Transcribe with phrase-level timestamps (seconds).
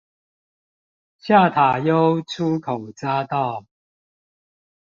[1.19, 3.67] 下塔悠出口匝道